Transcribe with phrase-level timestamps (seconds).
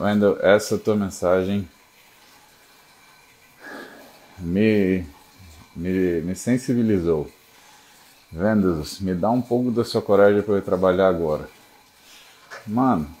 [0.00, 1.68] Wendel, essa tua mensagem
[4.38, 5.04] me,
[5.76, 7.30] me, me sensibilizou.
[8.32, 11.50] Vendas, me dá um pouco da sua coragem para eu trabalhar agora.
[12.66, 13.14] Mano,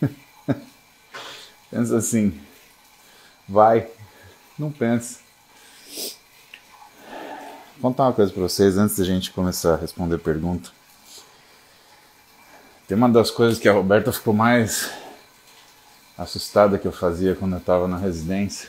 [1.70, 2.40] pensa assim,
[3.46, 3.88] vai,
[4.58, 5.20] não pensa.
[7.78, 10.70] Vou contar uma coisa para vocês antes da gente começar a responder pergunta.
[12.86, 14.90] Tem uma das coisas que a Roberta ficou mais
[16.18, 18.68] assustada que eu fazia quando eu estava na residência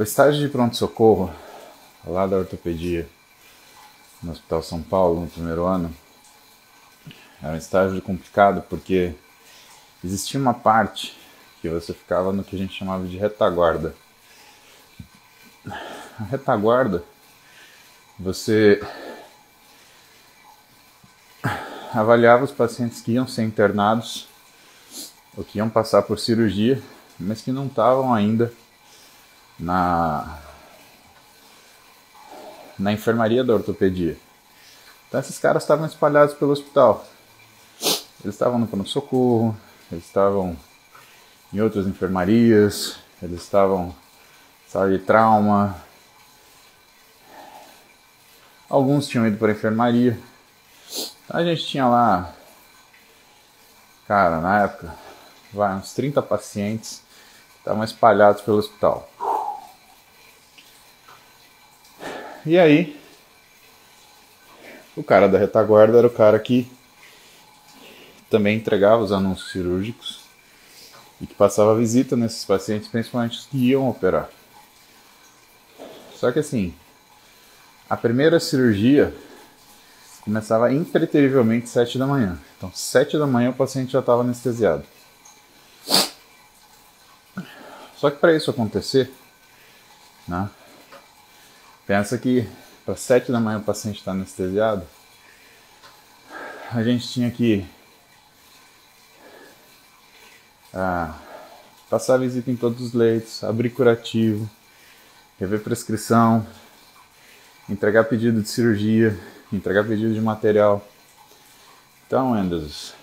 [0.00, 1.30] O estágio de pronto-socorro,
[2.06, 3.06] lá da ortopedia,
[4.22, 5.94] no Hospital São Paulo, no primeiro ano,
[7.42, 9.14] era um estágio complicado porque
[10.02, 11.14] existia uma parte
[11.60, 13.94] que você ficava no que a gente chamava de retaguarda.
[15.66, 17.04] A retaguarda,
[18.18, 18.80] você
[21.92, 24.28] avaliava os pacientes que iam ser internados
[25.36, 26.82] ou que iam passar por cirurgia,
[27.18, 28.52] mas que não estavam ainda
[29.58, 30.38] na,
[32.78, 34.16] na enfermaria da ortopedia.
[35.08, 37.04] Então esses caras estavam espalhados pelo hospital.
[38.22, 39.56] Eles estavam no pronto-socorro,
[39.90, 40.56] eles estavam
[41.52, 43.94] em outras enfermarias, eles estavam
[44.68, 45.76] sala de trauma.
[48.68, 50.18] Alguns tinham ido para a enfermaria.
[51.32, 52.34] A gente tinha lá,
[54.08, 54.92] cara, na época,
[55.52, 57.04] vai, uns 30 pacientes
[57.52, 59.08] que estavam espalhados pelo hospital.
[62.44, 63.00] E aí,
[64.96, 66.68] o cara da retaguarda era o cara que
[68.28, 70.24] também entregava os anúncios cirúrgicos
[71.20, 74.28] e que passava visita nesses pacientes, principalmente os que iam operar.
[76.16, 76.74] Só que assim,
[77.88, 79.14] a primeira cirurgia
[80.22, 82.38] começava impreterivelmente às 7 da manhã.
[82.56, 84.84] Então, 7 da manhã o paciente já estava anestesiado.
[87.96, 89.12] Só que para isso acontecer,
[90.26, 90.48] né,
[91.90, 92.46] Pensa que
[92.86, 94.86] para 7 da manhã o paciente está anestesiado,
[96.70, 97.66] a gente tinha que
[100.72, 101.18] ah,
[101.90, 104.48] passar visita em todos os leitos, abrir curativo,
[105.36, 106.46] rever prescrição,
[107.68, 109.18] entregar pedido de cirurgia,
[109.52, 110.86] entregar pedido de material.
[112.06, 112.94] Então, Enders,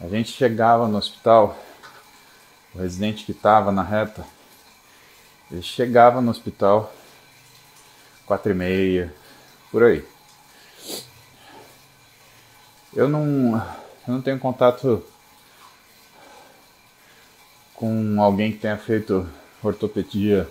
[0.00, 1.58] a gente chegava no hospital,
[2.74, 4.24] o residente que estava na reta,
[5.50, 6.92] ele chegava no hospital
[8.26, 9.14] quatro e meia,
[9.70, 10.06] por aí.
[12.94, 13.56] Eu não,
[14.06, 15.02] eu não tenho contato
[17.74, 19.26] com alguém que tenha feito
[19.62, 20.48] ortopedia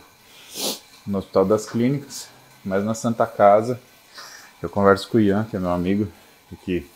[1.05, 2.29] no Hospital das Clínicas,
[2.65, 3.79] mas na Santa Casa
[4.61, 6.07] eu converso com o Ian, que é meu amigo,
[6.51, 6.89] aqui.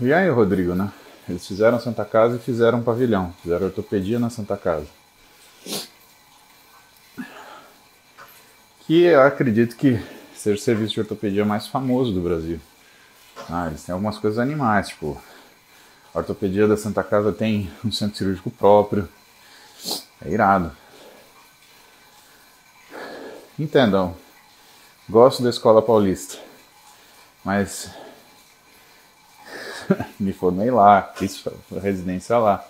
[0.00, 0.92] O Ian e o Rodrigo, né?
[1.28, 4.86] Eles fizeram Santa Casa e fizeram um pavilhão, fizeram ortopedia na Santa Casa.
[8.92, 9.98] que eu acredito que
[10.34, 12.60] seja o serviço de ortopedia mais famoso do Brasil.
[13.48, 15.18] Ah, eles têm algumas coisas animais, tipo,
[16.14, 19.08] a ortopedia da Santa Casa tem um centro cirúrgico próprio.
[20.20, 20.72] É irado.
[23.58, 24.14] Entendam,
[25.12, 26.38] gosto da escola paulista,
[27.44, 27.90] mas
[30.18, 31.44] me formei lá, fiz
[31.82, 32.64] residência lá.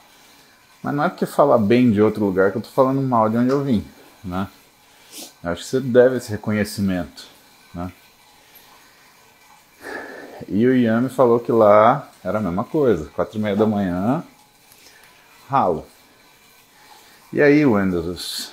[0.82, 3.36] Mas não é porque falar bem de outro lugar que eu tô falando mal de
[3.36, 3.86] onde eu vim,
[4.25, 4.48] né?
[5.44, 7.28] Acho que você deve esse reconhecimento.
[7.72, 7.92] Né?
[10.48, 13.66] E o Ian me falou que lá era a mesma coisa, quatro e meia da
[13.66, 14.24] manhã,
[15.48, 15.86] ralo.
[17.32, 18.53] E aí, Windows,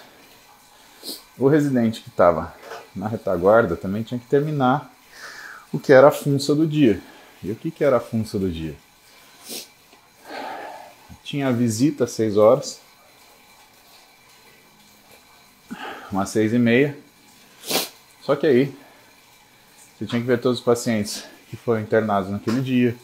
[1.39, 2.53] o residente que estava
[2.99, 4.93] na retaguarda também tinha que terminar
[5.71, 7.01] o que era a funça do dia.
[7.41, 8.75] E o que, que era a funça do dia?
[11.23, 12.81] Tinha a visita às seis horas,
[16.11, 16.97] umas seis e meia.
[18.21, 18.75] Só que aí
[19.97, 22.95] você tinha que ver todos os pacientes que foram internados naquele dia,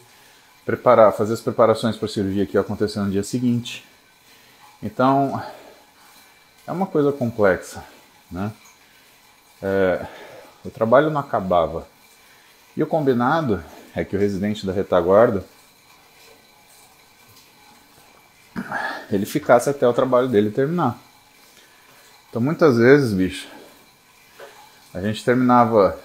[0.64, 3.84] preparar, fazer as preparações para a cirurgia que ia acontecer no dia seguinte.
[4.82, 5.42] Então
[6.66, 7.82] é uma coisa complexa,
[8.30, 8.52] né?
[9.62, 10.06] É,
[10.64, 11.86] o trabalho não acabava.
[12.76, 13.62] E o combinado
[13.94, 15.44] é que o residente da retaguarda
[19.10, 20.98] ele ficasse até o trabalho dele terminar.
[22.28, 23.48] Então muitas vezes, bicho,
[24.92, 25.98] a gente terminava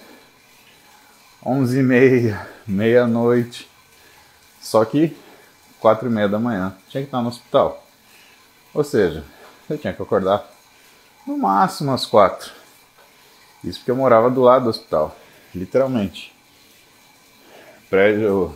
[1.44, 3.68] onze e meia, meia-noite,
[4.60, 5.16] só que
[5.80, 7.84] quatro e meia da manhã tinha que estar no hospital.
[8.72, 9.24] Ou seja,
[9.68, 10.48] eu tinha que acordar
[11.26, 12.61] no máximo às quatro.
[13.64, 15.16] Isso porque eu morava do lado do hospital,
[15.54, 16.34] literalmente.
[17.88, 18.54] Prédio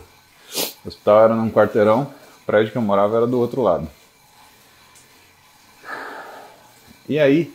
[0.83, 3.89] O hospital era num quarteirão, o prédio que eu morava era do outro lado.
[7.07, 7.53] E aí,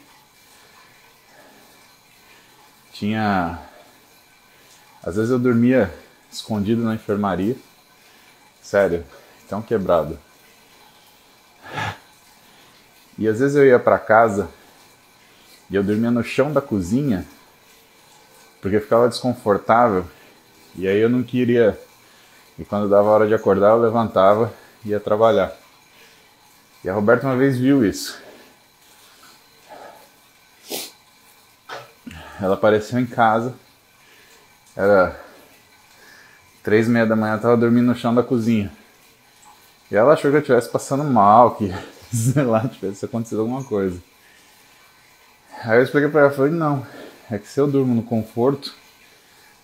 [2.92, 3.58] tinha.
[5.02, 5.92] Às vezes eu dormia
[6.30, 7.56] escondido na enfermaria.
[8.62, 9.04] Sério,
[9.48, 10.18] tão quebrado.
[13.18, 14.48] E às vezes eu ia para casa
[15.68, 17.26] e eu dormia no chão da cozinha
[18.62, 20.06] porque ficava desconfortável
[20.76, 21.78] e aí eu não queria.
[22.58, 24.54] E quando dava a hora de acordar, eu levantava
[24.84, 25.52] e ia trabalhar.
[26.84, 28.22] E a Roberta uma vez viu isso.
[32.40, 33.54] Ela apareceu em casa,
[34.76, 35.20] era
[36.62, 38.72] três e meia da manhã, eu tava dormindo no chão da cozinha.
[39.90, 41.72] E ela achou que eu estivesse passando mal, que,
[42.12, 44.00] sei lá, tivesse acontecido alguma coisa.
[45.64, 46.84] Aí eu expliquei pra ela, falei, não,
[47.32, 48.74] é que se eu durmo no conforto,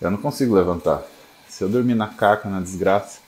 [0.01, 1.03] eu não consigo levantar.
[1.47, 3.21] Se eu dormir na caca, na desgraça,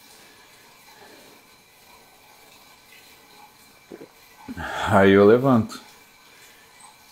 [4.88, 5.78] aí eu levanto.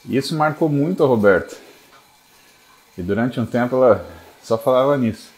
[0.07, 1.55] E isso marcou muito a Roberta.
[2.97, 4.09] E durante um tempo ela
[4.43, 5.31] só falava nisso.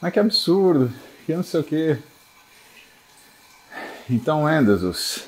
[0.00, 0.90] Mas que absurdo,
[1.26, 1.98] que não sei o que.
[4.08, 5.26] Então, Endesus,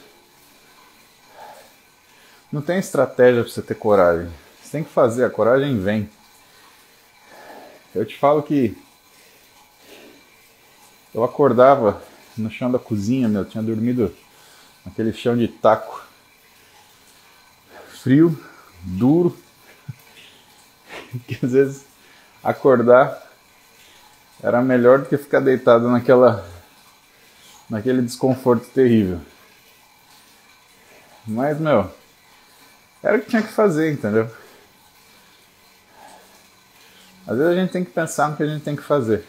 [2.50, 4.45] não tem estratégia para você ter coragem.
[4.76, 6.06] Tem que fazer, a coragem vem.
[7.94, 8.76] Eu te falo que
[11.14, 12.02] eu acordava
[12.36, 14.14] no chão da cozinha, meu, tinha dormido
[14.84, 16.04] naquele chão de taco.
[17.88, 18.38] Frio,
[18.82, 19.34] duro.
[21.26, 21.86] que às vezes
[22.44, 23.32] acordar
[24.42, 26.46] era melhor do que ficar deitado naquela
[27.70, 29.22] naquele desconforto terrível.
[31.26, 31.90] Mas, meu,
[33.02, 34.30] era o que tinha que fazer, entendeu?
[37.26, 39.24] Às vezes a gente tem que pensar no que a gente tem que fazer.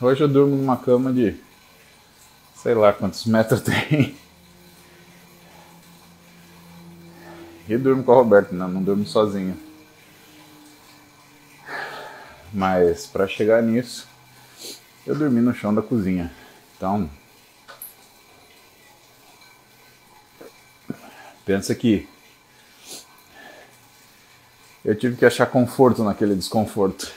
[0.00, 1.36] Hoje eu durmo numa cama de
[2.54, 4.16] sei lá quantos metros tem.
[7.68, 9.58] E durmo com a Roberta, não, não durmo sozinho.
[12.52, 14.06] Mas para chegar nisso,
[15.04, 16.30] eu dormi no chão da cozinha.
[16.76, 17.10] Então,
[21.44, 22.08] pensa que
[24.84, 27.10] eu tive que achar conforto naquele desconforto.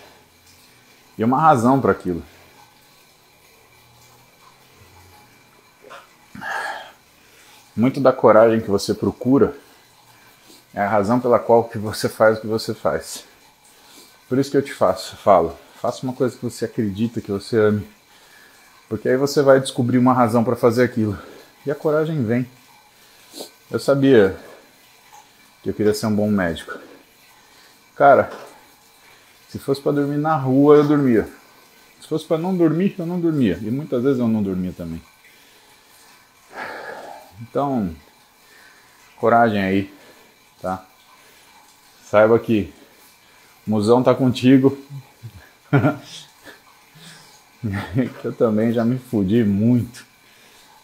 [1.18, 2.24] E uma razão para aquilo.
[7.76, 9.56] Muito da coragem que você procura
[10.74, 13.26] é a razão pela qual que você faz o que você faz.
[14.30, 17.58] Por isso que eu te faço, falo, faça uma coisa que você acredita, que você
[17.58, 17.88] ame.
[18.88, 21.18] Porque aí você vai descobrir uma razão para fazer aquilo.
[21.66, 22.48] E a coragem vem.
[23.70, 24.38] Eu sabia
[25.62, 26.87] que eu queria ser um bom médico.
[27.98, 28.30] Cara,
[29.50, 31.28] se fosse para dormir na rua, eu dormia.
[32.00, 33.58] Se fosse para não dormir, eu não dormia.
[33.60, 35.02] E muitas vezes eu não dormia também.
[37.42, 37.96] Então,
[39.18, 39.94] coragem aí,
[40.62, 40.86] tá?
[42.06, 42.72] Saiba que
[43.66, 44.78] o musão tá contigo.
[48.24, 50.06] eu também já me fudi muito.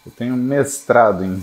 [0.04, 1.40] Eu tenho mestrado em,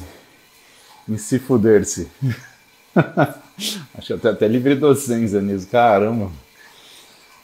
[1.08, 2.12] em se fuder-se.
[3.98, 6.32] Acho que tenho até livre docência nisso, caramba.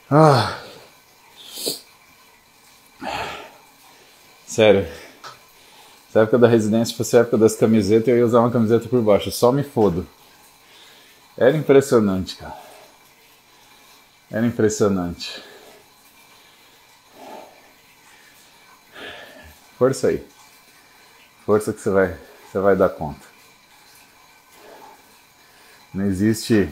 [0.09, 0.59] Ah.
[4.45, 4.87] Sério.
[6.09, 9.01] Essa época da residência fosse a época das camisetas, eu ia usar uma camiseta por
[9.01, 9.31] baixo.
[9.31, 10.07] Só me fodo.
[11.37, 12.57] Era impressionante, cara.
[14.31, 15.43] Era impressionante.
[19.77, 20.25] Força aí.
[21.45, 22.17] Força que você vai,
[22.51, 23.26] você vai dar conta.
[25.93, 26.69] Não existe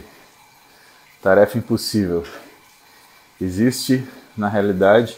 [1.21, 2.25] tarefa impossível.
[3.39, 4.07] Existe,
[4.37, 5.17] na realidade,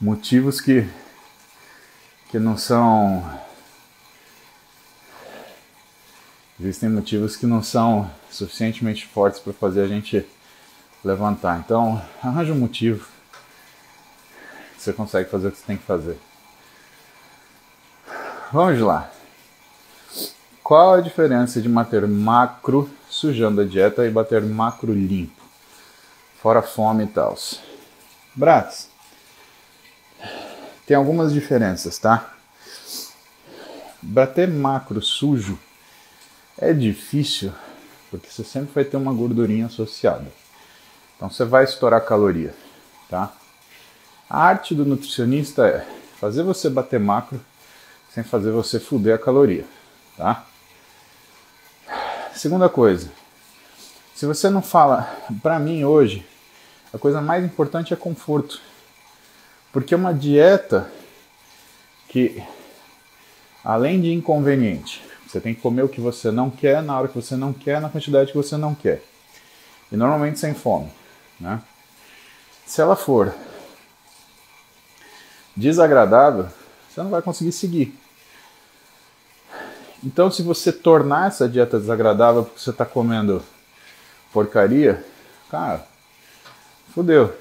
[0.00, 0.88] motivos que,
[2.30, 3.38] que não são.
[6.60, 10.26] Existem motivos que não são suficientemente fortes para fazer a gente
[11.04, 11.58] levantar.
[11.58, 13.06] Então, arranja um motivo.
[14.76, 16.18] Você consegue fazer o que você tem que fazer.
[18.52, 19.10] Vamos lá.
[20.68, 25.42] Qual a diferença de bater macro sujando a dieta e bater macro limpo?
[26.42, 27.38] Fora fome e tal.
[28.34, 28.90] Bratis.
[30.86, 32.34] Tem algumas diferenças, tá?
[34.02, 35.58] Bater macro sujo
[36.58, 37.50] é difícil
[38.10, 40.30] porque você sempre vai ter uma gordurinha associada.
[41.16, 42.54] Então você vai estourar caloria,
[43.08, 43.32] tá?
[44.28, 45.88] A arte do nutricionista é
[46.20, 47.40] fazer você bater macro
[48.10, 49.64] sem fazer você fuder a caloria,
[50.14, 50.44] tá?
[52.38, 53.10] Segunda coisa,
[54.14, 56.24] se você não fala, para mim hoje,
[56.94, 58.60] a coisa mais importante é conforto.
[59.72, 60.88] Porque uma dieta
[62.08, 62.40] que,
[63.64, 67.16] além de inconveniente, você tem que comer o que você não quer, na hora que
[67.16, 69.02] você não quer, na quantidade que você não quer.
[69.90, 70.92] E normalmente sem fome.
[71.40, 71.60] Né?
[72.64, 73.34] Se ela for
[75.56, 76.46] desagradável,
[76.88, 77.98] você não vai conseguir seguir.
[80.04, 83.42] Então, se você tornar essa dieta desagradável porque você está comendo
[84.32, 85.04] porcaria,
[85.50, 85.84] cara,
[86.94, 87.34] fodeu.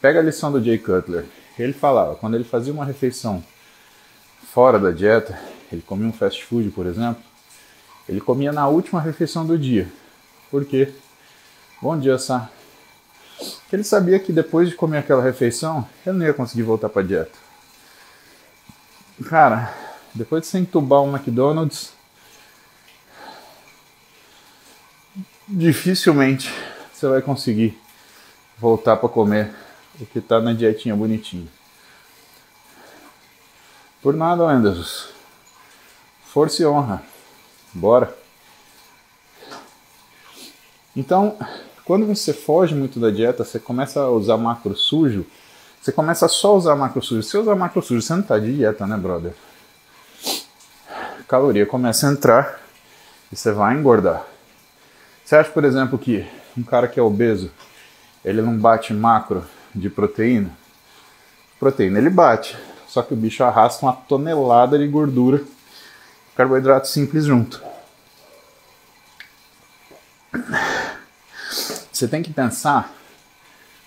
[0.00, 1.26] Pega a lição do Jay Cutler.
[1.58, 3.44] Ele falava, quando ele fazia uma refeição
[4.52, 5.38] fora da dieta,
[5.70, 7.22] ele comia um fast food, por exemplo,
[8.08, 9.86] ele comia na última refeição do dia.
[10.50, 10.92] Por quê?
[11.80, 12.50] Bom dia, Sá.
[13.38, 17.02] Porque ele sabia que depois de comer aquela refeição, ele não ia conseguir voltar para
[17.02, 17.38] a dieta.
[19.28, 19.72] Cara,
[20.14, 21.92] depois de você entubar um McDonald's,
[25.48, 26.52] dificilmente
[26.92, 27.78] você vai conseguir
[28.58, 29.54] voltar para comer
[30.00, 31.48] o que está na dietinha bonitinha.
[34.00, 35.08] Por nada, Anderson.
[36.24, 37.02] Força e honra.
[37.72, 38.16] Bora.
[40.94, 41.38] Então,
[41.84, 45.26] quando você foge muito da dieta, você começa a usar macro sujo,
[45.80, 47.22] você começa só a usar macro sujo.
[47.22, 49.34] Se usar macro sujo, você não está de dieta, né, brother?
[51.32, 52.60] Caloria começa a entrar
[53.32, 54.22] e você vai engordar.
[55.24, 57.50] Você acha, por exemplo, que um cara que é obeso,
[58.22, 59.42] ele não bate macro
[59.74, 60.50] de proteína?
[61.58, 62.54] Proteína ele bate,
[62.86, 65.42] só que o bicho arrasta uma tonelada de gordura,
[66.36, 67.62] carboidrato simples junto.
[71.90, 72.92] Você tem que pensar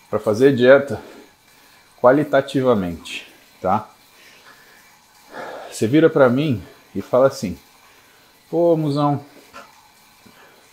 [0.10, 1.00] para fazer dieta
[2.02, 3.88] qualitativamente, tá?
[5.72, 6.64] Você vira para mim
[6.96, 7.58] e fala assim:
[8.50, 9.24] "Pô, musão,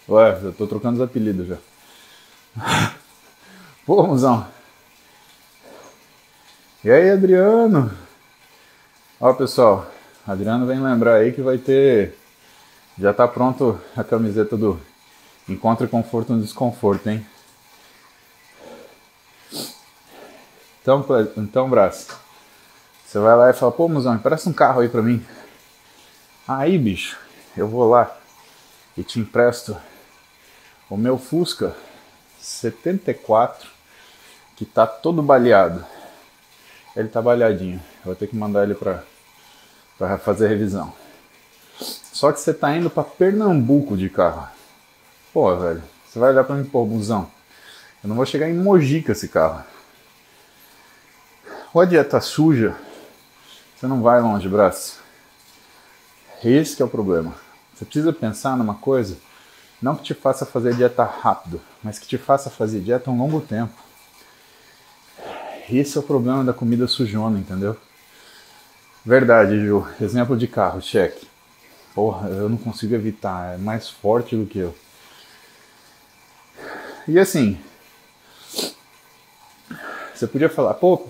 [0.09, 1.57] Ué, eu tô trocando os apelidos já.
[3.87, 4.47] Pô, musão.
[6.85, 7.91] E aí, Adriano?
[9.21, 9.87] Ó, pessoal,
[10.27, 12.19] Adriano vem lembrar aí que vai ter.
[12.99, 14.79] Já tá pronto a camiseta do
[15.49, 17.25] Encontre Conforto no Desconforto, hein?
[20.83, 22.09] Então, então braço.
[23.07, 25.25] Você vai lá e fala, pô, musão, empresta um carro aí pra mim.
[26.47, 27.19] Aí, bicho,
[27.57, 28.17] eu vou lá
[28.97, 29.77] e te empresto
[30.91, 31.75] o meu Fusca
[32.41, 33.69] 74,
[34.57, 35.85] que tá todo baleado.
[36.97, 37.81] Ele tá baleadinho.
[38.01, 39.05] Eu vou ter que mandar ele para
[39.97, 40.93] para fazer revisão.
[41.79, 44.49] Só que você tá indo para Pernambuco de carro.
[45.33, 47.31] Pô, velho, você vai olhar para mim, pô, busão.
[48.03, 49.63] Eu não vou chegar em Mogi com esse carro.
[51.73, 52.75] Ou a dieta suja,
[53.77, 55.02] você não vai longe, braço.
[56.45, 57.35] Esse é o problema.
[57.75, 59.17] Você precisa pensar numa coisa
[59.81, 63.41] não que te faça fazer dieta rápido, mas que te faça fazer dieta um longo
[63.41, 63.75] tempo.
[65.69, 67.77] Esse é o problema da comida sujona, entendeu?
[69.05, 69.87] Verdade, Ju.
[70.01, 71.27] Exemplo de carro, cheque.
[71.95, 74.75] Porra, eu não consigo evitar, é mais forte do que eu.
[77.09, 77.59] E assim,
[80.15, 81.09] você podia falar, pô,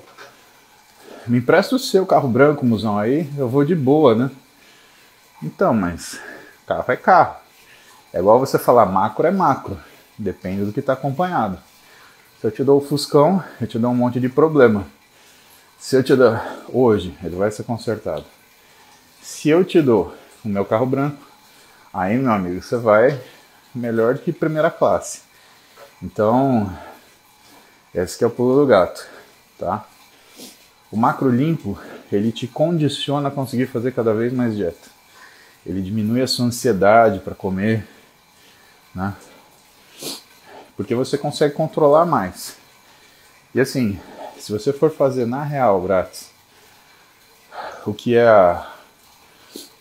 [1.27, 4.31] me empresta o seu carro branco, musão, aí eu vou de boa, né?
[5.43, 6.21] Então, mas
[6.67, 7.37] carro é carro.
[8.13, 9.79] É igual você falar macro é macro,
[10.17, 11.59] depende do que está acompanhado.
[12.41, 14.87] Se eu te dou o Fuscão, eu te dou um monte de problema.
[15.79, 18.25] Se eu te dou hoje, ele vai ser consertado.
[19.21, 21.19] Se eu te dou o meu carro branco,
[21.93, 23.21] aí meu amigo, você vai
[23.75, 25.23] melhor que primeira classe.
[26.01, 26.73] Então,
[27.93, 29.07] esse que é o pulo do gato,
[29.59, 29.85] tá?
[30.91, 31.79] O macro limpo,
[32.13, 34.92] ele te condiciona a conseguir fazer cada vez mais dieta.
[35.64, 37.87] Ele diminui a sua ansiedade para comer,
[38.95, 39.14] né?
[40.76, 42.57] Porque você consegue controlar mais.
[43.54, 44.00] E assim,
[44.38, 46.31] se você for fazer na real, grátis,
[47.87, 48.73] o que é a,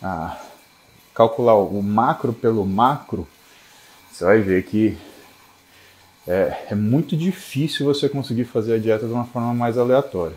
[0.02, 0.40] a,
[1.14, 3.26] calcular o macro pelo macro,
[4.10, 4.96] você vai ver que
[6.26, 10.36] é, é muito difícil você conseguir fazer a dieta de uma forma mais aleatória,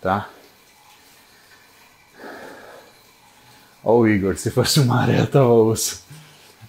[0.00, 0.28] tá?
[3.82, 6.04] Ó o Igor, se fosse uma areia tava osso.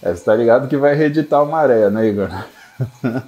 [0.00, 2.28] É, você tá ligado que vai reeditar o Maré, né, Igor?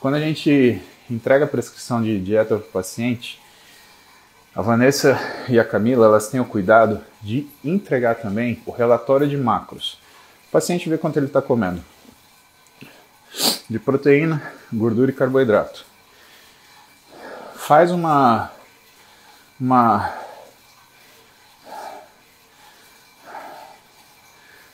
[0.00, 3.40] Quando a gente entrega a prescrição de dieta para o paciente,
[4.54, 9.36] a Vanessa e a Camila elas têm o cuidado de entregar também o relatório de
[9.36, 9.98] macros.
[10.48, 11.82] O paciente vê quanto ele está comendo
[13.68, 15.84] de proteína, gordura e carboidrato.
[17.54, 18.50] Faz uma
[19.60, 20.25] uma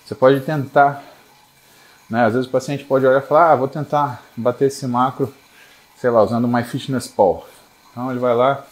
[0.05, 1.03] Você pode tentar,
[2.09, 2.25] né?
[2.27, 5.33] Às vezes o paciente pode olhar e falar, ah, vou tentar bater esse macro,
[5.97, 7.47] sei lá, usando o MyFitnessPal.
[7.91, 8.65] Então ele vai lá,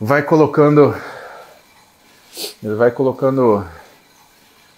[0.00, 0.94] vai colocando
[2.62, 3.66] ele vai colocando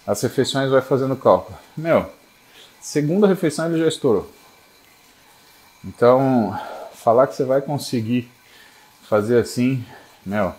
[0.07, 1.57] as refeições, vai fazendo cálculo.
[1.75, 2.09] Meu,
[2.79, 4.29] segunda refeição ele já estourou.
[5.83, 6.57] Então,
[6.93, 8.31] falar que você vai conseguir
[9.03, 9.85] fazer assim,
[10.25, 10.53] meu,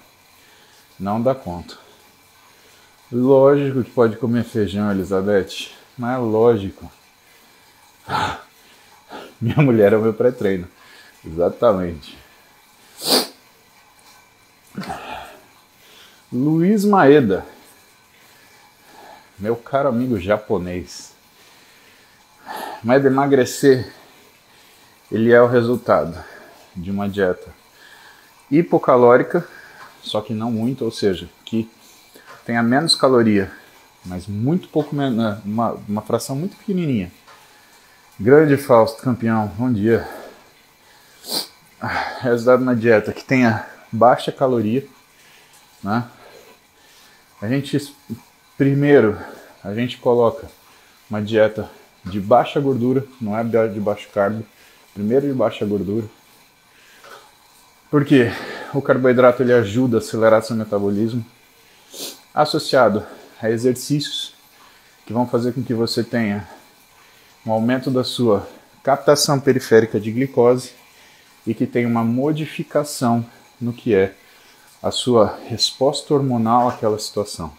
[0.98, 1.76] não dá conta.
[3.12, 6.90] Lógico que pode comer feijão, Elizabeth, mas é lógico.
[9.40, 10.68] Minha mulher é o meu pré-treino.
[11.24, 12.16] Exatamente.
[16.32, 17.44] Luiz Maeda,
[19.36, 21.12] meu caro amigo japonês.
[22.84, 23.92] Mas emagrecer,
[25.10, 26.16] ele é o resultado
[26.76, 27.52] de uma dieta
[28.48, 29.44] hipocalórica,
[30.00, 31.68] só que não muito, ou seja, que
[32.50, 33.48] tenha menos caloria,
[34.04, 37.12] mas muito pouco menos, uma, uma fração muito pequenininha.
[38.18, 40.04] Grande Fausto, campeão, bom dia.
[42.20, 44.84] Resultado na dieta que tenha baixa caloria,
[45.80, 46.08] né?
[47.40, 47.94] A gente
[48.58, 49.16] primeiro
[49.62, 50.48] a gente coloca
[51.08, 51.70] uma dieta
[52.04, 54.44] de baixa gordura, não é de baixo carbo,
[54.92, 56.06] primeiro de baixa gordura.
[57.88, 58.32] Porque
[58.74, 61.24] o carboidrato ele ajuda a acelerar seu metabolismo,
[62.42, 63.04] associado
[63.40, 64.34] a exercícios
[65.06, 66.48] que vão fazer com que você tenha
[67.44, 68.48] um aumento da sua
[68.82, 70.72] captação periférica de glicose
[71.46, 73.24] e que tenha uma modificação
[73.60, 74.14] no que é
[74.82, 77.52] a sua resposta hormonal àquela situação.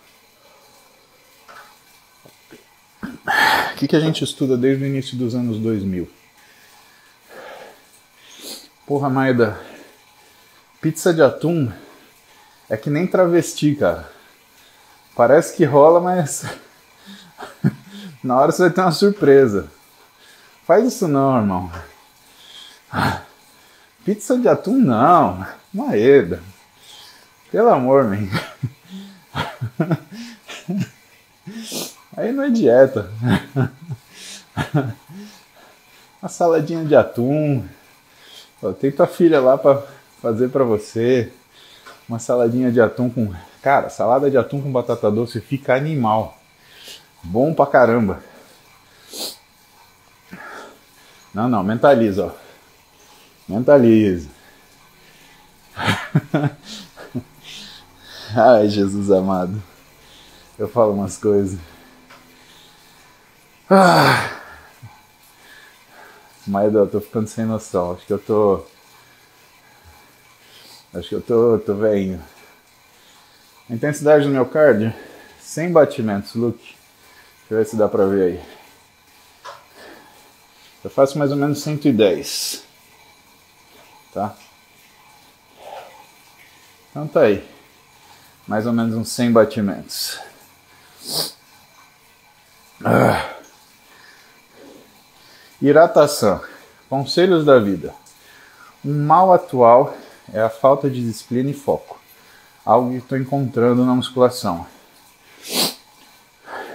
[3.73, 6.09] O que, que a gente estuda desde o início dos anos 2000?
[8.85, 9.59] Porra, Maida,
[10.79, 11.71] pizza de atum
[12.69, 14.11] é que nem travesti, cara.
[15.21, 16.43] Parece que rola, mas
[18.23, 19.67] na hora você vai ter uma surpresa.
[20.65, 21.71] Faz isso não, irmão.
[24.03, 25.45] Pizza de atum não.
[25.71, 26.41] Maeda.
[27.51, 28.27] Pelo amor, man.
[32.17, 33.11] Aí não é dieta.
[36.19, 37.63] Uma saladinha de atum.
[38.79, 39.83] tem tua filha lá para
[40.19, 41.31] fazer para você.
[42.09, 43.31] Uma saladinha de atum com.
[43.61, 46.37] Cara, salada de atum com batata doce fica animal.
[47.23, 48.23] Bom pra caramba.
[51.33, 52.31] Não, não, mentaliza, ó.
[53.47, 54.29] Mentaliza.
[58.35, 59.61] Ai, Jesus amado.
[60.57, 61.59] Eu falo umas coisas.
[63.69, 64.39] Ah.
[66.47, 67.93] Mas eu tô ficando sem noção.
[67.93, 68.65] Acho que eu tô.
[70.93, 72.19] Acho que eu tô, tô velho.
[73.71, 74.93] A intensidade do meu cardio,
[75.39, 76.59] 100 batimentos, Luke.
[76.59, 78.43] Deixa eu ver se dá pra ver aí.
[80.83, 82.65] Eu faço mais ou menos 110.
[84.13, 84.35] Tá?
[86.89, 87.49] Então tá aí
[88.45, 90.19] mais ou menos uns 100 batimentos.
[92.83, 93.35] Ah.
[95.61, 96.43] Iratação.
[96.89, 97.95] Conselhos da vida.
[98.83, 99.95] Um mal atual
[100.33, 102.00] é a falta de disciplina e foco.
[102.65, 104.65] Algo que estou encontrando na musculação.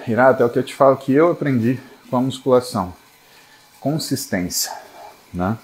[0.06, 2.94] Irata, é o que eu te falo que eu aprendi com a musculação.
[3.80, 4.72] Consistência,
[5.32, 5.58] né?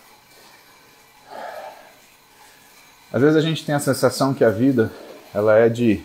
[3.12, 4.90] Às vezes a gente tem a sensação que a vida
[5.34, 6.02] ela é de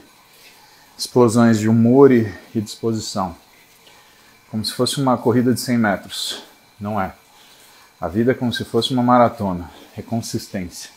[0.97, 3.35] explosões de humor e, e disposição.
[4.49, 6.43] Como se fosse uma corrida de 100 metros.
[6.79, 7.13] Não é.
[7.99, 9.69] A vida é como se fosse uma maratona.
[9.95, 10.89] É consistência.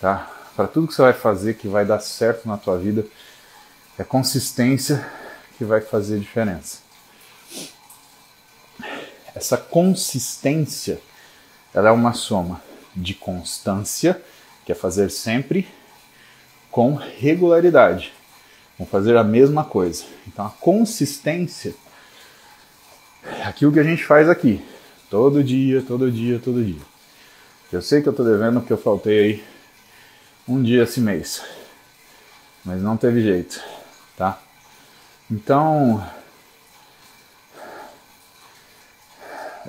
[0.00, 0.30] Tá?
[0.58, 3.06] Para tudo que você vai fazer que vai dar certo na tua vida,
[3.96, 5.08] é consistência
[5.56, 6.80] que vai fazer diferença.
[9.36, 11.00] Essa consistência,
[11.72, 12.60] ela é uma soma
[12.92, 14.20] de constância,
[14.66, 15.68] que é fazer sempre,
[16.72, 18.12] com regularidade.
[18.76, 20.06] Vão fazer a mesma coisa.
[20.26, 21.72] Então a consistência
[23.22, 24.60] é aquilo que a gente faz aqui.
[25.08, 26.82] Todo dia, todo dia, todo dia.
[27.72, 29.57] Eu sei que eu tô devendo porque eu faltei aí
[30.48, 31.42] um dia esse mês.
[32.64, 33.62] Mas não teve jeito,
[34.16, 34.38] tá?
[35.30, 36.04] Então,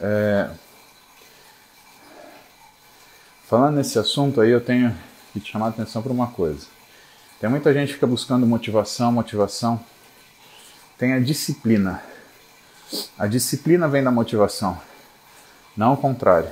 [0.02, 0.50] é,
[3.46, 4.96] falando nesse assunto aí, eu tenho
[5.34, 6.66] que te chamar a atenção para uma coisa.
[7.40, 9.80] Tem muita gente que fica buscando motivação, motivação.
[10.98, 12.02] Tem a disciplina.
[13.18, 14.80] A disciplina vem da motivação,
[15.78, 16.52] não o contrário.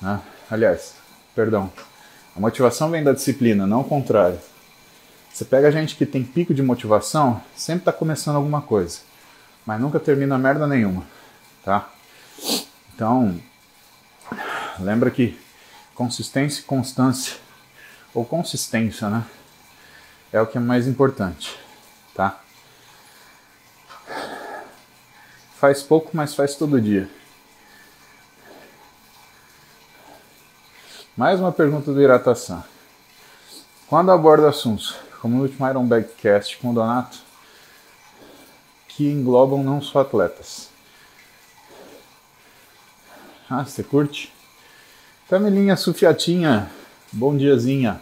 [0.00, 0.20] Né?
[0.50, 0.94] Aliás,
[1.34, 1.72] perdão.
[2.36, 4.38] A motivação vem da disciplina, não o contrário.
[5.32, 9.00] Você pega gente que tem pico de motivação, sempre está começando alguma coisa,
[9.64, 11.04] mas nunca termina merda nenhuma,
[11.64, 11.90] tá?
[12.94, 13.40] Então,
[14.78, 15.38] lembra que
[15.94, 17.36] consistência e constância,
[18.14, 19.24] ou consistência, né?
[20.32, 21.58] é o que é mais importante,
[22.14, 22.40] tá?
[25.60, 27.08] Faz pouco, mas faz todo dia.
[31.14, 32.64] Mais uma pergunta do Iratação.
[33.86, 37.18] Quando aborda assuntos, como no último Iron Cast com o Donato,
[38.88, 40.70] que englobam não só atletas.
[43.48, 44.32] Ah, você curte?
[45.28, 46.70] Camilinha Sufiatinha,
[47.12, 48.00] bom diazinha.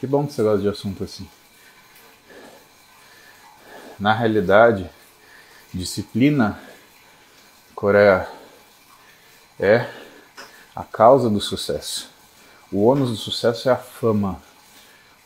[0.00, 1.30] Que bom que você gosta de assunto assim.
[4.00, 4.90] Na realidade,
[5.72, 6.58] disciplina,
[7.72, 8.28] Coreia,
[9.60, 10.07] é
[10.78, 12.08] a causa do sucesso.
[12.70, 14.40] O ônus do sucesso é a fama.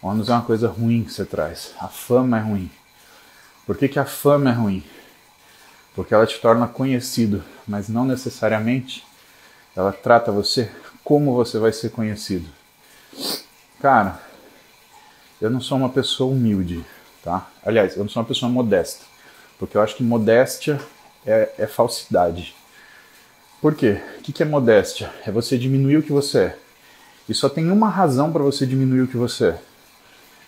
[0.00, 1.74] O ônus é uma coisa ruim que você traz.
[1.78, 2.70] A fama é ruim.
[3.66, 4.82] Por que, que a fama é ruim?
[5.94, 9.04] Porque ela te torna conhecido, mas não necessariamente
[9.76, 10.72] ela trata você
[11.04, 12.48] como você vai ser conhecido.
[13.78, 14.22] Cara,
[15.38, 16.82] eu não sou uma pessoa humilde,
[17.22, 17.46] tá?
[17.62, 19.04] Aliás, eu não sou uma pessoa modesta,
[19.58, 20.80] porque eu acho que modéstia
[21.26, 22.56] é, é falsidade.
[23.62, 24.00] Por quê?
[24.18, 25.08] O que é modéstia?
[25.24, 26.58] É você diminuir o que você é.
[27.28, 29.58] E só tem uma razão para você diminuir o que você é.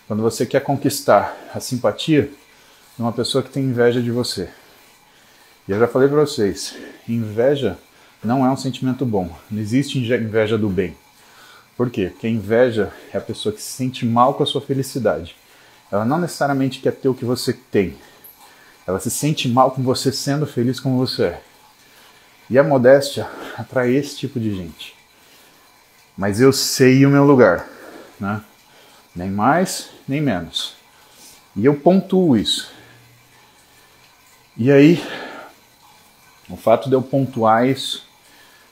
[0.05, 4.49] Quando você quer conquistar a simpatia de uma pessoa que tem inveja de você.
[5.65, 6.75] E eu já falei para vocês,
[7.07, 7.77] inveja
[8.21, 9.33] não é um sentimento bom.
[9.49, 10.93] Não existe inveja do bem.
[11.77, 12.09] Por quê?
[12.09, 15.37] Porque a inveja é a pessoa que se sente mal com a sua felicidade.
[15.89, 17.95] Ela não necessariamente quer ter o que você tem.
[18.85, 21.41] Ela se sente mal com você sendo feliz como você é.
[22.49, 23.27] E a modéstia
[23.57, 24.95] atrai esse tipo de gente.
[26.17, 27.67] Mas eu sei o meu lugar,
[28.19, 28.41] né?
[29.15, 30.75] Nem mais, nem menos.
[31.55, 32.71] E eu pontuo isso.
[34.57, 35.03] E aí,
[36.49, 38.07] o fato de eu pontuar isso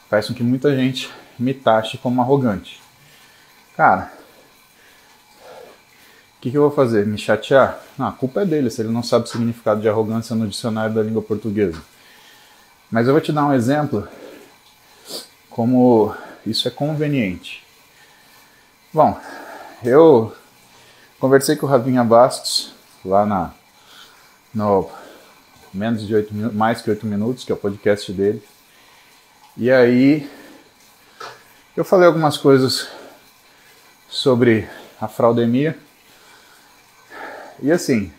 [0.10, 1.10] faz com que muita gente
[1.40, 2.82] me taxe como arrogante.
[3.76, 4.14] Cara,
[6.38, 7.06] o que, que, eu vou fazer?
[7.06, 7.80] Me chatear?
[7.98, 10.94] Não, a culpa é dele se ele não sabe o significado de arrogância no dicionário
[10.94, 11.82] da língua portuguesa.
[12.94, 14.08] Mas eu vou te dar um exemplo
[15.50, 17.66] como isso é conveniente.
[18.94, 19.20] Bom,
[19.84, 20.32] eu
[21.20, 22.72] conversei com o Ravinha Bastos
[23.04, 23.52] lá na
[24.54, 24.88] no
[25.74, 28.44] menos de oito mais que oito minutos, que é o podcast dele.
[29.58, 30.30] E aí
[31.76, 32.90] eu falei algumas coisas
[34.08, 34.70] sobre
[35.02, 35.76] a fraudemia.
[37.60, 38.14] E assim,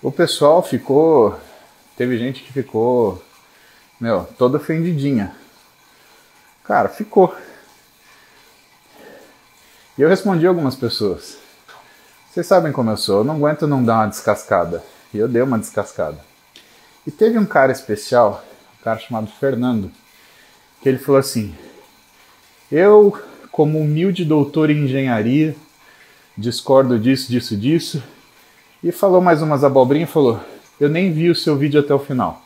[0.00, 1.36] o pessoal ficou.
[1.96, 3.20] Teve gente que ficou
[4.00, 5.34] meu, toda ofendidinha.
[6.64, 7.34] Cara, ficou.
[9.96, 11.38] E eu respondi algumas pessoas.
[12.30, 14.84] Vocês sabem como eu sou, eu não aguento não dar uma descascada.
[15.12, 16.18] E eu dei uma descascada.
[17.06, 18.44] E teve um cara especial,
[18.78, 19.90] um cara chamado Fernando,
[20.82, 21.54] que ele falou assim:
[22.70, 23.18] Eu,
[23.50, 25.56] como humilde doutor em engenharia,
[26.36, 28.02] discordo disso, disso, disso.
[28.84, 30.38] E falou mais umas abobrinhas e falou:
[30.78, 32.42] Eu nem vi o seu vídeo até o final.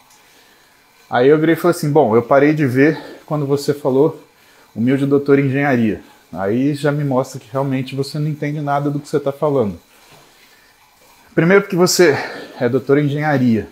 [1.12, 4.18] Aí eu virei e falei assim: bom, eu parei de ver quando você falou
[4.74, 6.00] humilde doutor em engenharia.
[6.32, 9.78] Aí já me mostra que realmente você não entende nada do que você está falando.
[11.34, 12.16] Primeiro, porque você
[12.58, 13.68] é doutor em engenharia.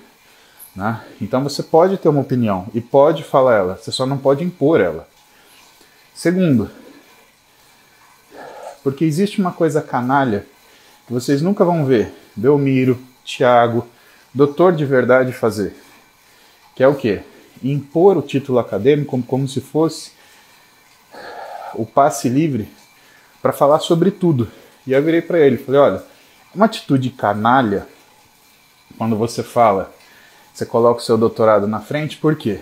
[0.77, 1.01] Né?
[1.19, 4.79] Então você pode ter uma opinião e pode falar ela, você só não pode impor
[4.79, 5.09] ela.
[6.15, 6.71] Segundo,
[8.85, 10.45] porque existe uma coisa canalha
[11.07, 13.87] que vocês nunca vão ver Belmiro, Tiago,
[14.35, 15.75] doutor de verdade fazer.
[16.77, 17.23] Que é o quê?
[17.63, 20.13] Impor o título acadêmico como, como se fosse
[21.75, 22.69] o passe livre
[23.43, 24.51] para falar sobre tudo.
[24.87, 26.03] E eu virei para ele, falei, olha,
[26.55, 27.87] uma atitude canalha
[28.97, 29.93] quando você fala,
[30.53, 32.61] você coloca o seu doutorado na frente, por quê?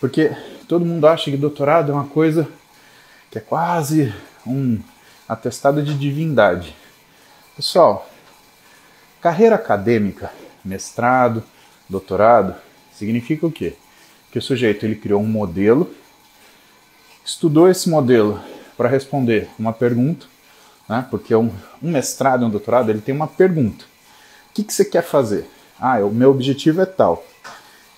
[0.00, 0.32] Porque
[0.66, 2.48] todo mundo acha que doutorado é uma coisa
[3.30, 4.12] que é quase
[4.46, 4.80] um
[5.28, 6.74] atestado de divindade.
[7.54, 8.08] Pessoal,
[9.20, 10.32] carreira acadêmica,
[10.64, 11.42] mestrado,
[11.88, 12.54] doutorado,
[12.92, 13.76] significa o quê?
[14.30, 15.92] Que o sujeito ele criou um modelo,
[17.24, 18.40] estudou esse modelo
[18.76, 20.26] para responder uma pergunta,
[20.88, 21.06] né?
[21.10, 21.50] porque um,
[21.82, 23.84] um mestrado, um doutorado, ele tem uma pergunta.
[24.50, 25.48] O que, que você quer fazer?
[25.78, 27.24] Ah, o meu objetivo é tal.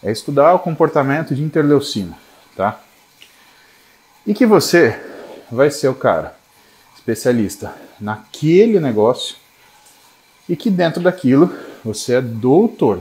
[0.03, 2.17] É estudar o comportamento de interleucina,
[2.57, 2.81] tá?
[4.27, 4.99] E que você
[5.51, 6.37] vai ser o cara
[6.95, 9.37] especialista naquele negócio
[10.49, 13.01] e que dentro daquilo você é doutor.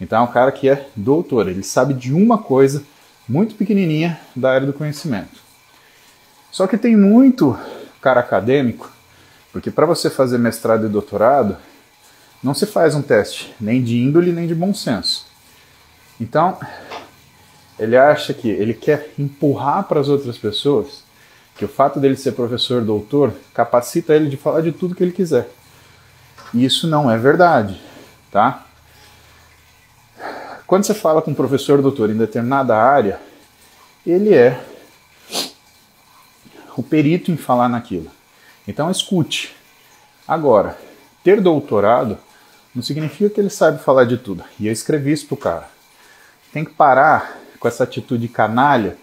[0.00, 2.82] Então é um cara que é doutor, ele sabe de uma coisa
[3.28, 5.40] muito pequenininha da área do conhecimento.
[6.50, 7.56] Só que tem muito
[8.00, 8.90] cara acadêmico,
[9.52, 11.56] porque para você fazer mestrado e doutorado,
[12.42, 15.26] não se faz um teste nem de índole nem de bom senso.
[16.18, 16.58] Então,
[17.78, 21.02] ele acha que ele quer empurrar para as outras pessoas
[21.56, 25.12] que o fato dele ser professor doutor capacita ele de falar de tudo que ele
[25.12, 25.48] quiser.
[26.54, 27.80] E isso não é verdade,
[28.30, 28.66] tá?
[30.70, 33.18] Quando você fala com um professor doutor em determinada área,
[34.06, 34.62] ele é
[36.76, 38.08] o perito em falar naquilo.
[38.68, 39.52] Então escute.
[40.28, 40.78] Agora,
[41.24, 42.16] ter doutorado
[42.72, 44.44] não significa que ele sabe falar de tudo.
[44.60, 45.68] E eu escrevi isso pro cara.
[46.52, 48.96] Tem que parar com essa atitude canalha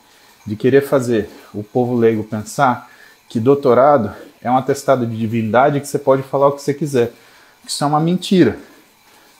[0.45, 2.89] de querer fazer o povo leigo pensar
[3.27, 7.11] que doutorado é um atestado de divindade que você pode falar o que você quiser.
[7.67, 8.57] Isso é uma mentira.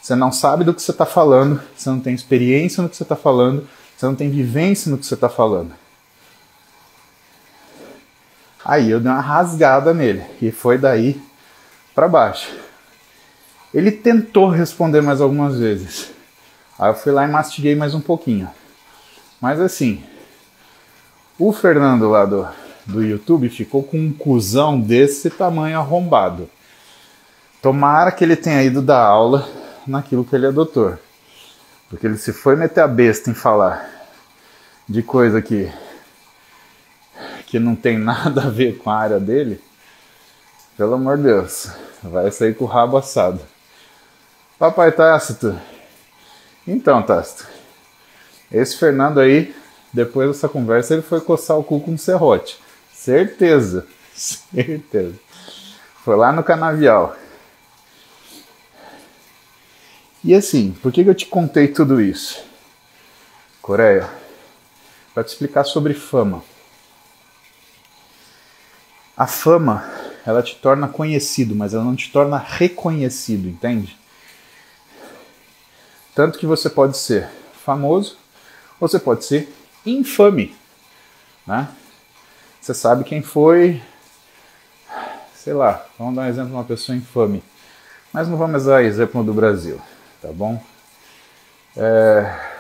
[0.08, 3.04] Você não sabe do que você está falando, você não tem experiência no que você
[3.04, 5.74] está falando, você não tem vivência no que você está falando.
[8.63, 11.22] Aí eu dei uma rasgada nele e foi daí
[11.93, 12.56] para baixo.
[13.74, 16.10] Ele tentou responder mais algumas vezes.
[16.80, 18.50] Aí eu fui lá e mastiguei mais um pouquinho.
[19.41, 20.02] Mas assim,
[21.38, 22.48] o Fernando lá do,
[22.86, 26.50] do YouTube ficou com um cuzão desse tamanho arrombado.
[27.62, 31.00] Tomara que ele tenha ido dar aula naquilo que ele é doutor.
[31.89, 33.89] Porque ele se foi meter a besta em falar
[34.88, 35.71] de coisa que,
[37.45, 39.62] que não tem nada a ver com a área dele,
[40.76, 41.71] pelo amor de Deus,
[42.04, 43.41] vai sair com o rabo assado.
[44.60, 45.60] Papai Tácito.
[46.67, 47.47] Então, Tácito,
[48.52, 49.56] esse Fernando aí,
[49.93, 52.60] depois dessa conversa, ele foi coçar o cu com um serrote.
[52.93, 55.15] Certeza, certeza.
[56.04, 57.15] Foi lá no canavial.
[60.28, 62.44] E assim, por que eu te contei tudo isso?
[63.62, 64.10] Coreia,
[65.13, 66.44] para te explicar sobre fama.
[69.16, 69.90] A fama,
[70.26, 73.98] ela te torna conhecido, mas ela não te torna reconhecido, entende?
[76.13, 77.30] Tanto que você pode ser
[77.63, 78.18] famoso,
[78.82, 79.50] ou você pode ser
[79.86, 80.54] infame,
[81.48, 81.70] né?
[82.60, 83.82] Você sabe quem foi,
[85.34, 87.42] sei lá, vamos dar um exemplo de uma pessoa infame,
[88.12, 89.82] mas não vamos dar exemplo do Brasil,
[90.21, 90.62] tá bom?
[91.75, 92.58] É...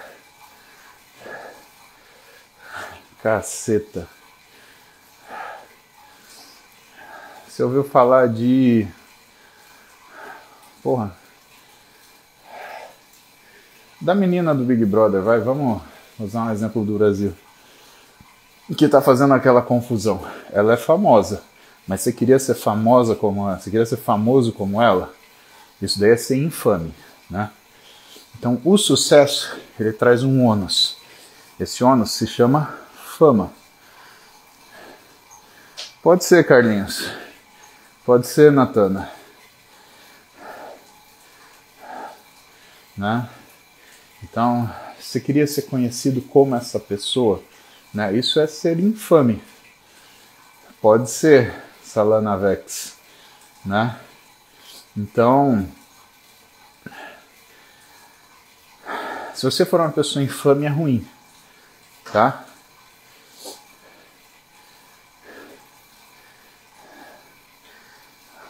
[3.21, 4.07] Caceta.
[7.47, 8.87] Você ouviu falar de.
[10.83, 11.11] Porra.
[13.99, 15.81] Da menina do Big Brother, vai, vamos
[16.19, 17.33] usar um exemplo do Brasil.
[18.77, 20.23] Que está fazendo aquela confusão.
[20.51, 21.41] Ela é famosa,
[21.87, 23.59] mas você queria ser famosa como ela?
[23.59, 25.11] Você queria ser famoso como ela?
[25.81, 26.93] Isso daí é ser infame,
[27.29, 27.51] né?
[28.37, 30.97] Então, o sucesso, ele traz um ônus.
[31.59, 32.77] Esse ônus se chama
[33.17, 33.51] fama.
[36.03, 37.09] Pode ser, Carlinhos.
[38.05, 39.09] Pode ser, Natana.
[42.95, 43.27] Né?
[44.23, 47.43] Então, você queria ser conhecido como essa pessoa,
[47.93, 48.15] né?
[48.15, 49.41] Isso é ser infame.
[50.81, 52.95] Pode ser, Salanavex,
[53.65, 53.99] né?
[54.95, 55.67] Então,
[59.37, 61.07] se você for uma pessoa infame é ruim,
[62.11, 62.43] tá?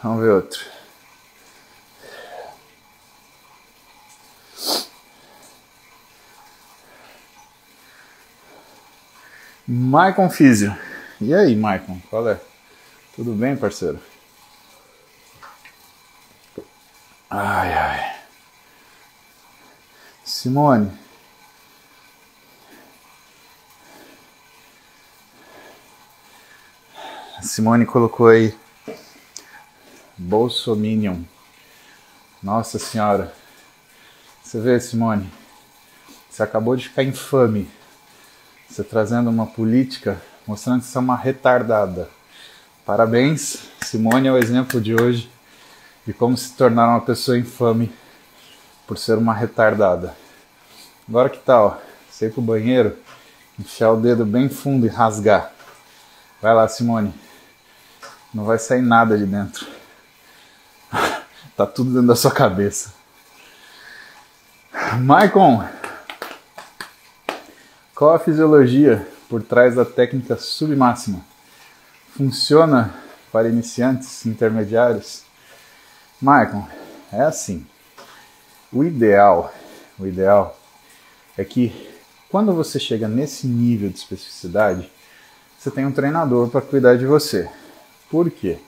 [0.02, 0.64] Vamos ver outro.
[9.66, 10.74] Maicon Físio.
[11.20, 12.40] E aí, Maicon, qual é?
[13.14, 14.00] Tudo bem, parceiro?
[17.28, 18.17] Ai, ai.
[20.38, 20.88] Simone.
[27.42, 28.56] Simone colocou aí
[30.16, 31.22] Bolsominion.
[32.40, 33.34] Nossa senhora.
[34.40, 35.28] Você vê, Simone?
[36.30, 37.68] Você acabou de ficar infame.
[38.70, 42.08] Você trazendo uma política mostrando que você é uma retardada.
[42.86, 45.28] Parabéns, Simone é o exemplo de hoje
[46.06, 47.92] de como se tornar uma pessoa infame
[48.86, 50.27] por ser uma retardada.
[51.08, 51.80] Agora que tal?
[52.10, 52.94] Você ir pro banheiro,
[53.58, 55.50] enfiar o dedo bem fundo e rasgar.
[56.42, 57.14] Vai lá, Simone.
[58.34, 59.66] Não vai sair nada de dentro.
[61.56, 62.92] tá tudo dentro da sua cabeça.
[65.00, 65.66] Maicon,
[67.94, 71.24] qual a fisiologia por trás da técnica submáxima?
[72.14, 72.94] Funciona
[73.32, 75.22] para iniciantes intermediários?
[76.20, 76.68] Maicon,
[77.10, 77.66] é assim.
[78.70, 79.50] O ideal,
[79.98, 80.58] o ideal
[81.38, 81.88] é que
[82.28, 84.90] quando você chega nesse nível de especificidade,
[85.56, 87.48] você tem um treinador para cuidar de você.
[88.10, 88.58] Por quê?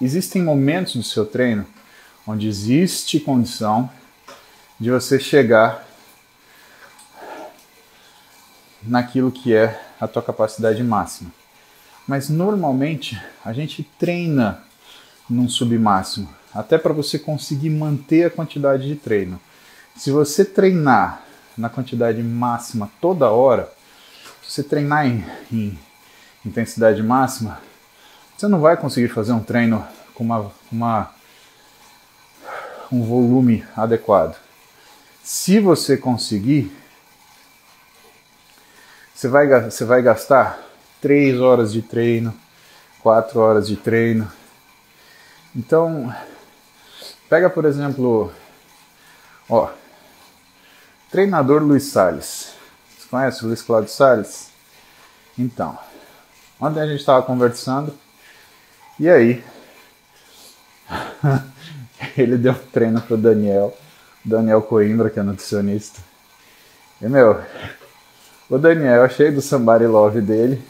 [0.00, 1.66] Existem momentos no seu treino
[2.26, 3.90] onde existe condição
[4.78, 5.88] de você chegar
[8.82, 11.32] naquilo que é a tua capacidade máxima.
[12.06, 14.62] Mas normalmente a gente treina
[15.28, 19.40] num submáximo, até para você conseguir manter a quantidade de treino.
[19.96, 21.22] Se você treinar
[21.56, 23.70] na quantidade máxima toda hora,
[24.42, 25.78] se você treinar em, em
[26.44, 27.60] intensidade máxima,
[28.36, 31.10] você não vai conseguir fazer um treino com uma, uma
[32.90, 34.36] um volume adequado.
[35.22, 36.72] Se você conseguir,
[39.14, 40.58] você vai, você vai gastar
[41.00, 42.34] 3 horas de treino,
[43.02, 44.30] 4 horas de treino.
[45.54, 46.14] Então,
[47.28, 48.32] pega por exemplo,
[49.48, 49.70] ó,
[51.10, 52.54] treinador Luiz Salles.
[52.98, 54.50] Você conhece o Luiz Cláudio Salles?
[55.38, 55.78] Então,
[56.60, 57.96] ontem a gente estava conversando
[58.98, 59.44] e aí
[62.16, 63.76] ele deu um treino pro Daniel,
[64.24, 66.00] Daniel Coimbra, que é nutricionista.
[67.00, 67.40] E meu,
[68.50, 70.60] o Daniel, cheio do somebody love dele,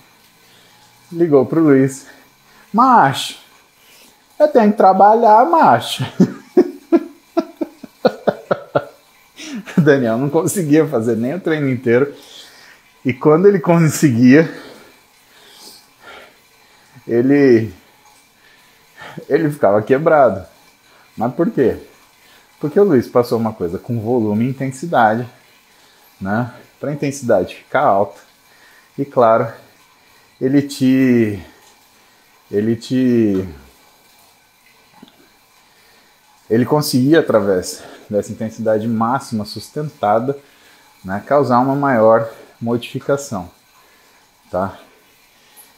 [1.10, 2.06] ligou pro Luiz.
[2.72, 3.38] Macho,
[4.38, 6.04] eu tenho que trabalhar, macho.
[9.76, 12.14] o Daniel não conseguia fazer nem o treino inteiro.
[13.04, 14.52] E quando ele conseguia,
[17.06, 17.72] ele
[19.28, 20.46] ele ficava quebrado.
[21.16, 21.78] Mas por quê?
[22.60, 25.26] Porque o Luiz passou uma coisa com volume e intensidade,
[26.20, 26.52] né?
[26.78, 28.20] Para intensidade ficar alta.
[28.96, 29.50] E claro,
[30.40, 31.42] ele te
[32.50, 33.48] ele te
[36.50, 40.36] ele conseguia através dessa intensidade máxima sustentada,
[41.04, 42.28] né, causar uma maior
[42.60, 43.50] modificação,
[44.50, 44.78] tá?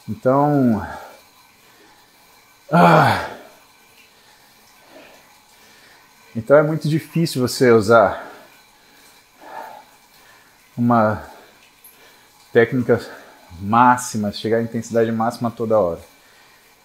[0.07, 0.85] Então,
[2.71, 3.29] ah,
[6.35, 8.27] então é muito difícil você usar
[10.77, 11.21] uma
[12.53, 12.99] técnica
[13.59, 15.99] máxima, chegar à intensidade máxima toda hora.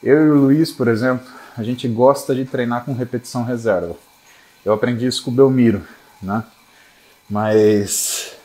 [0.03, 3.97] Eu e o Luiz, por exemplo, a gente gosta de treinar com repetição reserva.
[4.67, 5.87] Eu aprendi isso com o Belmiro,
[6.21, 6.43] né?
[7.31, 8.37] Mas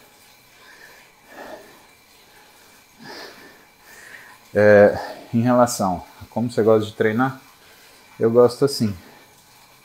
[4.54, 7.42] é, em relação a como você gosta de treinar,
[8.20, 8.96] eu gosto assim,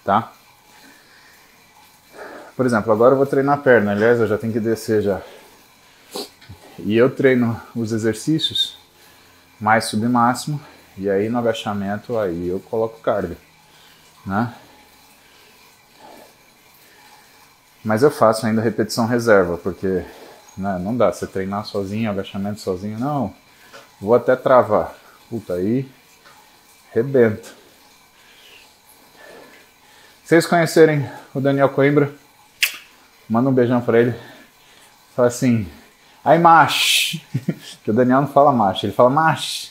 [0.05, 0.31] tá?
[2.55, 5.23] Por exemplo, agora eu vou treinar a perna, aliás, eu já tenho que descer já.
[6.79, 8.77] E eu treino os exercícios
[9.59, 10.61] mais submáximo,
[10.99, 13.39] e aí no agachamento aí eu coloco carga,
[14.27, 14.55] né?
[17.87, 20.05] Mas eu faço ainda repetição reserva, porque
[20.59, 23.33] né, não dá você treinar sozinho, agachamento sozinho, não.
[24.01, 24.93] Vou até travar.
[25.31, 25.89] Puta, aí
[26.93, 27.55] rebento.
[30.25, 32.13] Vocês conhecerem o Daniel Coimbra?
[33.29, 34.17] manda um beijão pra ele.
[35.15, 35.69] Fala assim,
[36.25, 37.21] ai macho.
[37.85, 39.71] que o Daniel não fala macho, ele fala macho.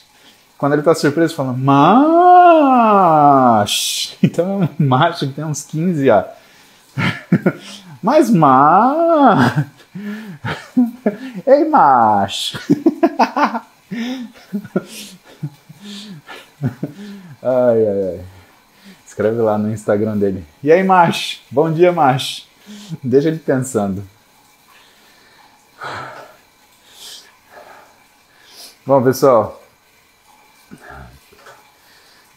[0.56, 2.56] Quando ele tá surpreso, fala macho.
[4.24, 6.26] Então é um macho que tem uns 15 a.
[8.02, 9.64] Mas macho.
[11.46, 12.58] Ei macho.
[17.42, 18.20] ai, ai, ai.
[19.06, 20.44] Escreve lá no Instagram dele.
[20.62, 21.40] E aí, macho?
[21.50, 22.46] Bom dia, macho.
[23.02, 24.04] Deixa ele pensando.
[28.84, 29.62] Bom, pessoal.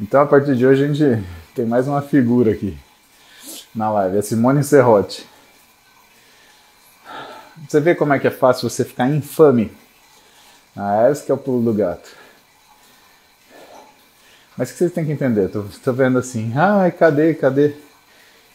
[0.01, 2.77] Então, a partir de hoje, a gente tem mais uma figura aqui
[3.75, 5.28] na live, a Simone Serrote.
[7.67, 9.71] Você vê como é que é fácil você ficar infame.
[10.75, 12.09] Ah, esse que é o pulo do gato.
[14.57, 15.49] Mas o que vocês têm que entender?
[15.49, 17.75] Tô, tô vendo assim, ai, cadê, cadê?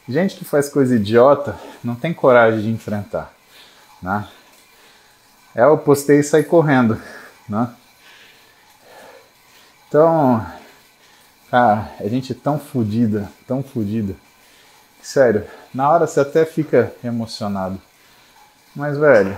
[0.08, 3.32] Gente que faz coisa idiota não tem coragem de enfrentar,
[4.02, 4.28] né?
[5.54, 7.00] É, eu postei e saí correndo,
[7.48, 7.70] né?
[9.88, 10.44] Então,
[11.50, 14.14] cara, a gente é tão fodida, tão fodida.
[15.00, 17.81] Sério, na hora você até fica emocionado.
[18.75, 19.37] Mas, velho,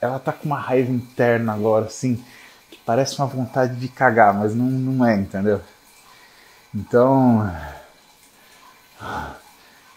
[0.00, 2.24] ela tá com uma raiva interna agora, assim,
[2.86, 5.60] parece uma vontade de cagar, mas não, não é, entendeu?
[6.74, 7.50] Então,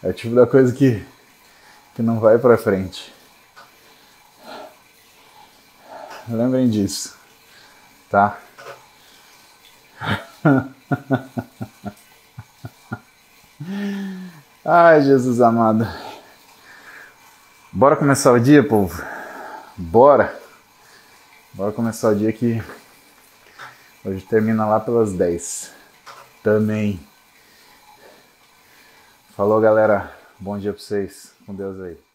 [0.02, 1.04] é o tipo da coisa que,
[1.94, 3.12] que não vai pra frente.
[6.28, 7.16] Lembrem disso,
[8.10, 8.38] tá?
[14.64, 15.86] Ai, Jesus amado.
[17.72, 19.02] Bora começar o dia, povo?
[19.76, 20.38] Bora!
[21.52, 22.62] Bora começar o dia que
[24.04, 25.72] hoje termina lá pelas 10.
[26.42, 27.00] Também.
[29.36, 30.12] Falou, galera.
[30.38, 31.34] Bom dia pra vocês.
[31.44, 32.07] Com Deus aí.